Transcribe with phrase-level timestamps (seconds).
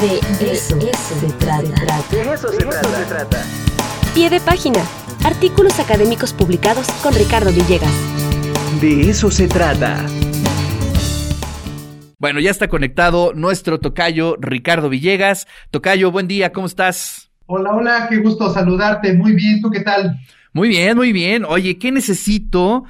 [0.00, 1.60] De eso, se trata.
[2.10, 2.64] De eso se
[3.06, 3.44] trata.
[4.14, 4.80] Pie de página.
[5.22, 7.92] Artículos académicos publicados con Ricardo Villegas.
[8.80, 9.98] De eso se trata.
[12.18, 15.46] Bueno, ya está conectado nuestro tocayo Ricardo Villegas.
[15.70, 17.30] Tocayo, buen día, ¿cómo estás?
[17.44, 19.12] Hola, hola, qué gusto saludarte.
[19.12, 20.18] Muy bien, ¿tú qué tal?
[20.54, 21.44] Muy bien, muy bien.
[21.44, 22.84] Oye, ¿qué necesito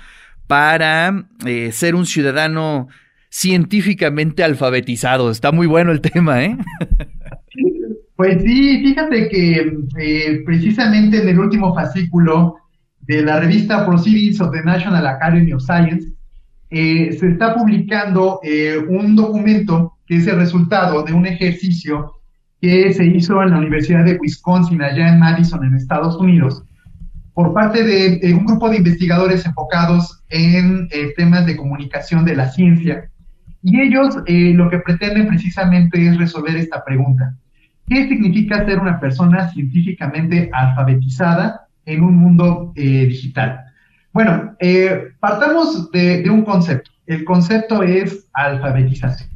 [0.47, 2.87] para eh, ser un ciudadano
[3.33, 5.31] científicamente alfabetizado?
[5.31, 6.57] Está muy bueno el tema, ¿eh?
[8.15, 12.55] Pues sí, fíjate que eh, precisamente en el último fascículo
[13.01, 16.07] de la revista Proceedings of the National Academy of Science,
[16.71, 18.39] eh, se está publicando
[18.89, 22.13] un documento que es el resultado de un ejercicio
[22.61, 26.63] que se hizo en la Universidad de Wisconsin, allá en Madison, en Estados Unidos,
[27.35, 32.51] por parte de un grupo de investigadores enfocados en eh, temas de comunicación de la
[32.51, 33.11] ciencia.
[33.63, 37.35] Y ellos eh, lo que pretenden precisamente es resolver esta pregunta.
[37.87, 43.61] ¿Qué significa ser una persona científicamente alfabetizada en un mundo eh, digital?
[44.13, 44.57] Bueno,
[45.21, 46.91] partamos de, de un concepto.
[47.07, 49.31] El concepto es alfabetización.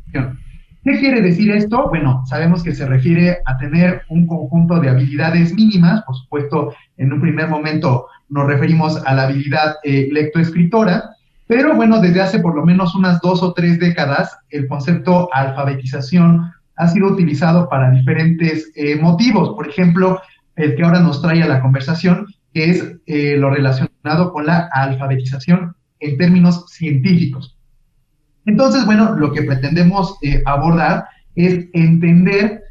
[0.87, 1.89] ¿Qué quiere decir esto?
[1.89, 7.13] Bueno, sabemos que se refiere a tener un conjunto de habilidades mínimas, por supuesto, en
[7.13, 11.16] un primer momento nos referimos a la habilidad eh, lectoescritora,
[11.47, 16.53] pero bueno, desde hace por lo menos unas dos o tres décadas, el concepto alfabetización
[16.77, 19.55] ha sido utilizado para diferentes eh, motivos.
[19.55, 20.21] Por ejemplo,
[20.57, 24.69] el que ahora nos trae a la conversación, que es eh, lo relacionado con la
[24.73, 27.57] alfabetización en términos científicos.
[28.45, 32.63] Entonces, bueno, lo que pretendemos eh, abordar es entender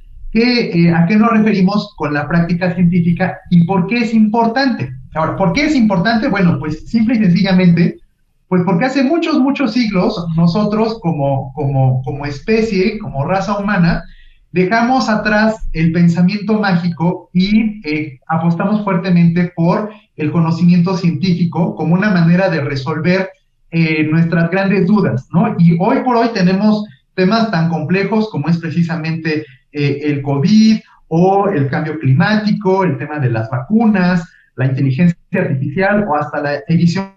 [0.94, 4.92] a qué nos referimos con la práctica científica y por qué es importante.
[5.14, 6.28] Ahora, ¿por qué es importante?
[6.28, 8.00] Bueno, pues simple y sencillamente,
[8.48, 14.04] pues porque hace muchos, muchos siglos nosotros como, como, como especie, como raza humana,
[14.52, 22.12] dejamos atrás el pensamiento mágico y eh, apostamos fuertemente por el conocimiento científico como una
[22.12, 23.30] manera de resolver
[23.72, 25.56] eh, nuestras grandes dudas, ¿no?
[25.60, 26.86] Y hoy por hoy tenemos
[27.16, 30.80] temas tan complejos como es precisamente eh, el COVID
[31.10, 34.24] o el cambio climático, el tema de las vacunas,
[34.56, 37.12] la inteligencia artificial o hasta la edición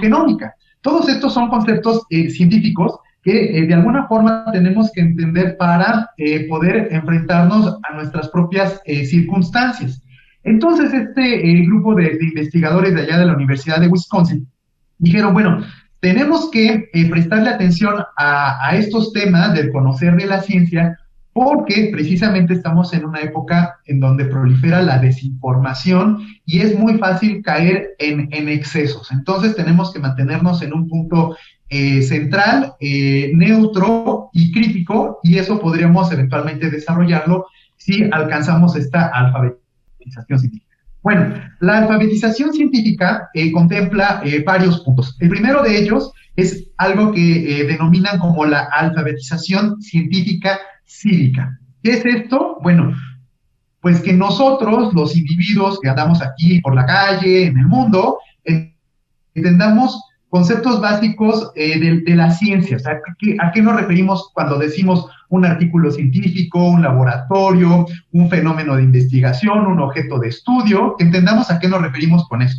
[0.00, 0.56] genómica.
[0.82, 6.10] Todos estos son conceptos eh, científicos que de alguna forma tenemos que entender para
[6.48, 10.02] poder enfrentarnos a nuestras propias circunstancias.
[10.42, 14.48] Entonces, este grupo de, investigadores de allá de la Universidad de Wisconsin
[14.98, 15.62] dijeron, bueno,
[16.02, 20.98] tenemos que eh, prestarle atención a, estos temas del conocer de la ciencia
[21.32, 27.42] porque precisamente estamos en una época en donde prolifera la desinformación y es muy fácil
[27.42, 29.10] caer en, excesos.
[29.12, 31.36] Entonces tenemos que mantenernos en un punto
[31.70, 37.46] eh, central, eh, neutro y crítico y eso podríamos eventualmente desarrollarlo
[37.78, 40.66] si alcanzamos esta alfabetización científica.
[41.02, 45.16] Bueno, la alfabetización científica eh, contempla varios puntos.
[45.18, 51.58] El primero de ellos es algo que denominan como la alfabetización científica cívica.
[51.82, 52.58] ¿Qué es esto?
[52.62, 52.94] Bueno,
[53.80, 58.18] pues que nosotros, los individuos que andamos aquí por la calle, en el mundo,
[59.34, 62.76] entendamos conceptos básicos eh, de, la ciencia.
[62.76, 63.00] O sea,
[63.40, 69.66] ¿a qué nos referimos cuando decimos un artículo científico, un laboratorio, un fenómeno de investigación,
[69.66, 70.96] un objeto de estudio?
[70.98, 72.56] Entendamos a qué nos referimos con eso.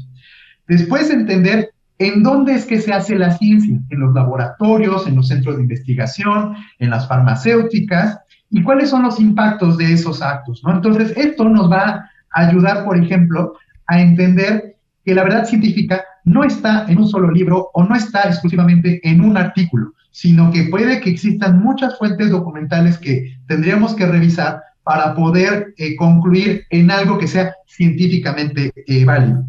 [0.68, 1.74] Después entender
[2.08, 5.64] en dónde es que se hace la ciencia, en los laboratorios, en los centros de
[5.64, 8.20] investigación, en las farmacéuticas,
[8.50, 10.62] y cuáles son los impactos de esos actos.
[10.64, 10.74] ¿no?
[10.74, 13.56] Entonces, esto nos va a ayudar, por ejemplo,
[13.88, 18.24] a entender que la verdad científica no está en un solo libro o no está
[18.24, 24.06] exclusivamente en un artículo, sino que puede que existan muchas fuentes documentales que tendríamos que
[24.06, 29.46] revisar para poder eh, concluir en algo que sea científicamente eh, válido.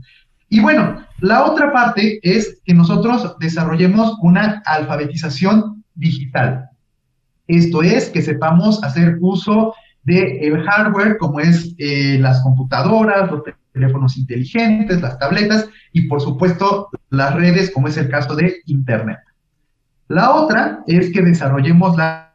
[0.54, 6.70] Y bueno, la otra parte es que nosotros desarrollemos una alfabetización digital.
[7.48, 13.42] Esto es, que sepamos hacer uso del hardware como es eh, las computadoras, los
[13.72, 19.18] teléfonos inteligentes, las tabletas y por supuesto las redes como es el caso de Internet.
[20.06, 22.32] La otra es que desarrollemos la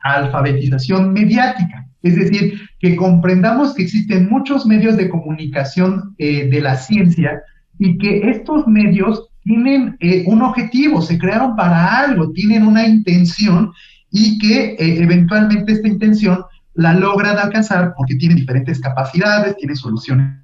[0.00, 6.76] alfabetización mediática, es decir, que comprendamos que existen muchos medios de comunicación eh, de la
[6.76, 7.42] ciencia
[7.78, 13.72] y que estos medios tienen eh, un objetivo, se crearon para algo, tienen una intención
[14.12, 16.40] y que eventualmente esta intención
[16.74, 20.40] la logran alcanzar porque tienen diferentes capacidades, tienen soluciones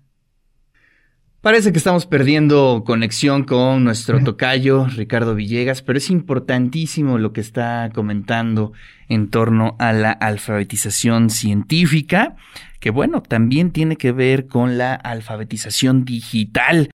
[1.47, 7.41] Parece que estamos perdiendo conexión con nuestro tocayo Ricardo Villegas, pero es importantísimo lo que
[7.41, 8.73] está comentando
[9.09, 12.35] en torno a la alfabetización científica,
[12.81, 16.91] que bueno, también tiene que ver con la alfabetización digital.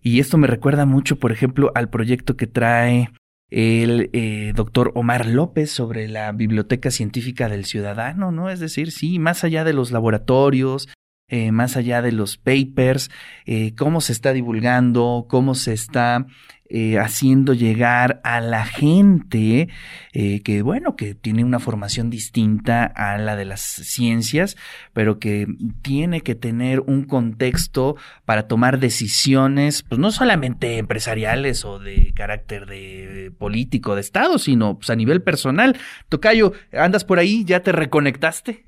[0.00, 3.10] Y esto me recuerda mucho, por ejemplo, al proyecto que trae
[3.50, 8.50] el eh, doctor Omar López sobre la Biblioteca Científica del Ciudadano, ¿no?
[8.50, 10.88] Es decir, sí, más allá de los laboratorios,
[11.28, 13.10] eh, más allá de los papers,
[13.46, 16.24] eh, cómo se está divulgando, cómo se está
[16.68, 19.68] eh, haciendo llegar a la gente
[20.12, 24.56] que, bueno, que tiene una formación distinta a la de las ciencias,
[24.92, 25.46] pero que
[25.82, 32.66] tiene que tener un contexto para tomar decisiones, pues no solamente empresariales o de carácter
[32.66, 35.76] de político, de Estado, sino pues, a nivel personal.
[36.08, 37.44] Tocayo, ¿andas por ahí?
[37.44, 38.66] ¿Ya te reconectaste?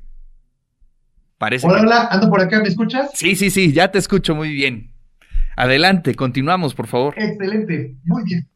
[1.41, 3.11] Hola, hola, ando por acá, ¿me escuchas?
[3.15, 4.91] Sí, sí, sí, ya te escucho muy bien.
[5.57, 7.15] Adelante, continuamos, por favor.
[7.17, 8.49] Excelente, muy bien.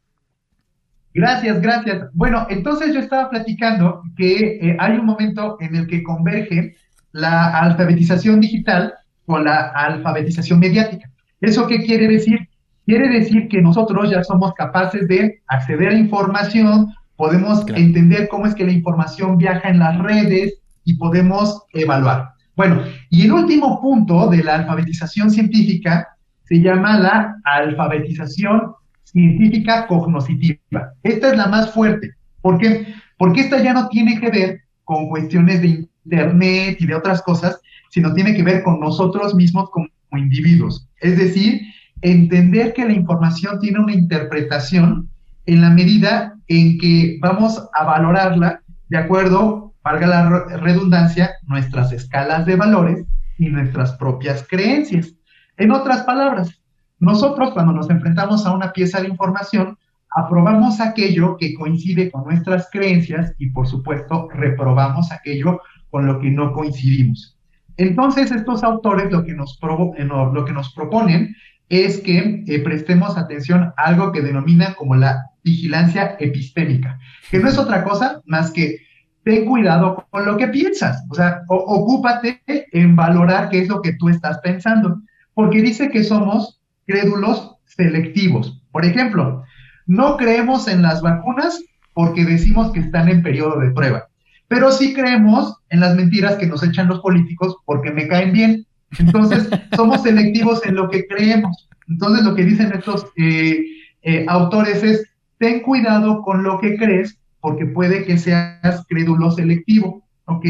[1.13, 2.09] Gracias, gracias.
[2.13, 6.75] Bueno, entonces yo estaba platicando que eh, hay un momento en el que converge
[7.11, 8.93] la alfabetización digital
[9.25, 11.09] con la alfabetización mediática.
[11.39, 12.49] ¿Eso qué quiere decir?
[12.85, 18.55] Quiere decir que nosotros ya somos capaces de acceder a información, podemos entender cómo es
[18.55, 22.32] que la información viaja en las redes y podemos evaluar.
[22.55, 26.07] Bueno, y el último punto de la alfabetización científica
[26.43, 28.73] se llama la alfabetización
[29.03, 30.93] científica cognoscitiva.
[31.01, 32.11] Esta es la más fuerte.
[32.41, 32.93] ¿Por qué?
[33.17, 37.59] Porque esta ya no tiene que ver con cuestiones de Internet y de otras cosas,
[37.89, 40.87] sino tiene que ver con nosotros mismos como individuos.
[40.99, 41.61] Es decir,
[42.01, 45.09] entender que la información tiene una interpretación
[45.45, 52.45] en la medida en que vamos a valorarla de acuerdo valga la redundancia, nuestras escalas
[52.45, 53.05] de valores
[53.37, 55.13] y nuestras propias creencias.
[55.57, 56.61] En otras palabras,
[56.99, 59.77] nosotros cuando nos enfrentamos a una pieza de información,
[60.15, 65.59] aprobamos aquello que coincide con nuestras creencias y por supuesto reprobamos aquello
[65.89, 67.37] con lo que no coincidimos.
[67.77, 69.59] Entonces estos autores lo que nos,
[69.97, 71.35] eh, lo que nos proponen
[71.69, 76.99] es que eh, prestemos atención a algo que denominan como la vigilancia epistémica,
[77.31, 78.77] que no es otra cosa más que
[79.23, 81.03] ten cuidado con lo que piensas.
[81.09, 85.01] O sea, ocúpate en valorar qué es lo que tú estás pensando.
[85.33, 88.61] Porque dice que somos crédulos selectivos.
[88.71, 89.43] Por ejemplo,
[89.85, 94.07] no creemos en las vacunas porque decimos que están en periodo de prueba.
[94.47, 98.65] Pero sí creemos en las mentiras que nos echan los políticos porque me caen bien.
[98.99, 101.69] Entonces, somos selectivos en lo que creemos.
[101.87, 103.63] Entonces, lo que dicen estos eh,
[104.03, 110.01] eh, autores es, ten cuidado con lo que crees porque puede que seas crédulo selectivo,
[110.23, 110.45] ¿ok?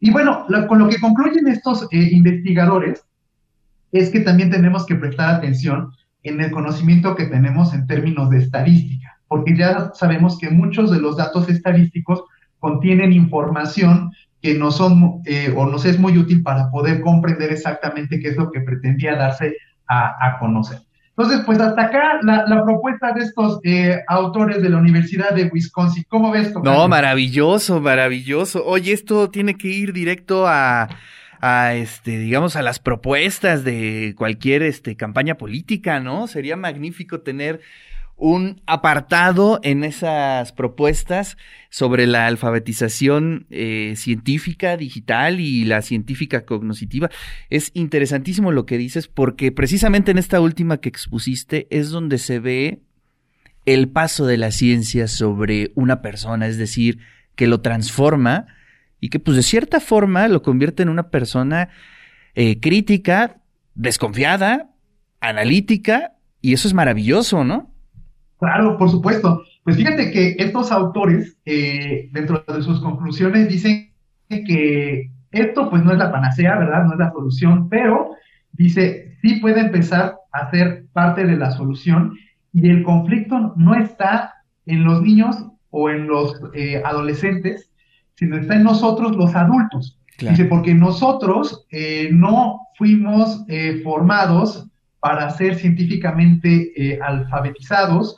[0.00, 3.02] Y bueno, con lo que concluyen estos eh, investigadores
[3.90, 5.92] es que también tenemos que prestar atención
[6.24, 11.00] en el conocimiento que tenemos en términos de estadística, porque ya sabemos que muchos de
[11.00, 12.22] los datos estadísticos
[12.58, 14.12] contienen información
[14.42, 18.36] que no son eh, o nos es muy útil para poder comprender exactamente qué es
[18.36, 19.56] lo que pretendía darse
[19.88, 20.85] a conocer.
[21.18, 26.04] Entonces, pues hasta acá la, propuesta de estos eh, autores de la Universidad de Wisconsin.
[26.08, 26.48] ¿Cómo ves?
[26.48, 26.60] esto?
[26.62, 28.62] No, maravilloso, maravilloso.
[28.66, 30.88] Oye, esto tiene que ir directo a,
[31.40, 36.26] a este, digamos, a las propuestas de cualquier este, campaña política, ¿no?
[36.26, 37.62] Sería magnífico tener
[38.16, 41.36] un apartado en esas propuestas
[41.68, 47.10] sobre la alfabetización eh, científica digital y la científica cognoscitiva.
[47.50, 52.38] Es interesantísimo lo que dices porque precisamente en esta última que expusiste es donde se
[52.38, 52.80] ve
[53.66, 57.00] el paso de la ciencia sobre una persona, es decir,
[57.34, 58.46] que lo transforma
[58.98, 61.68] y que pues de cierta forma lo convierte en una persona
[62.34, 63.42] eh, crítica,
[63.74, 64.70] desconfiada,
[65.20, 67.75] analítica, y eso es maravilloso, ¿no?
[68.38, 69.42] Claro, por supuesto.
[69.64, 73.90] Pues fíjate que estos autores, eh, dentro de sus conclusiones, dicen
[74.28, 76.84] que esto pues no es la panacea, ¿verdad?
[76.84, 78.10] No es la solución, pero
[78.52, 82.16] dice, sí puede empezar a ser parte de la solución
[82.52, 84.34] y el conflicto no está
[84.66, 85.36] en los niños
[85.70, 87.70] o en los eh, adolescentes,
[88.14, 89.98] sino está en nosotros los adultos.
[90.18, 93.44] Dice, porque nosotros eh, no fuimos
[93.84, 94.66] formados
[95.00, 98.16] para ser científicamente alfabetizados,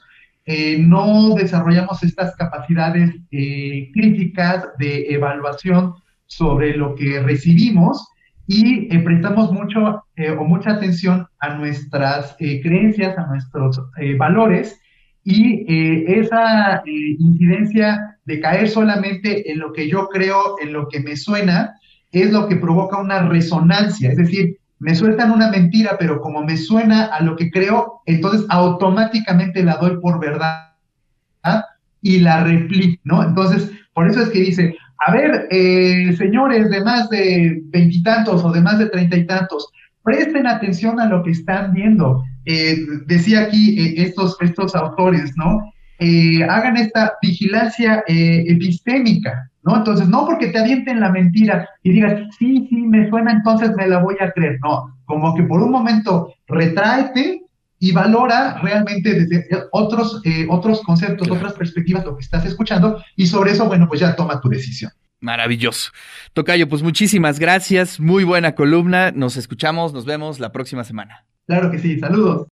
[0.51, 5.93] eh, no desarrollamos estas capacidades eh, críticas de evaluación
[6.25, 8.09] sobre lo que recibimos
[8.47, 10.05] y eh, prestamos mucho
[10.39, 13.79] o mucha atención a nuestras creencias, a nuestros
[14.17, 14.81] valores
[15.23, 21.15] y esa incidencia de caer solamente en lo que yo creo, en lo que me
[21.17, 21.75] suena,
[22.11, 26.57] es lo que provoca una resonancia, es decir, me sueltan una mentira, pero como me
[26.57, 30.69] suena a lo que creo, entonces automáticamente la doy por verdad
[32.01, 33.25] y la replico, ¿no?
[33.25, 38.53] Entonces, por eso es que dice, a ver, eh, señores de más de veintitantos o
[38.53, 39.69] de más de treinta y tantos,
[40.03, 42.23] presten atención a lo que están viendo.
[42.45, 45.73] Eh, decía aquí eh, estos, estos autores, ¿no?
[46.49, 49.77] hagan esta vigilancia epistémica, ¿no?
[49.77, 53.87] Entonces, no porque te avienten la mentira y digas, sí, sí, me suena, entonces me
[53.87, 54.59] la voy a creer.
[54.63, 57.43] No, como que por un momento retráete
[57.79, 63.27] y valora realmente desde otros, eh, otros conceptos, otras perspectivas lo que estás escuchando y
[63.27, 64.91] sobre eso, bueno, pues ya toma tu decisión.
[65.21, 65.91] Maravilloso.
[66.33, 71.27] Tocayo, pues muchísimas gracias, muy buena columna, nos escuchamos, nos vemos la próxima semana.
[71.47, 72.49] Claro que sí, saludos.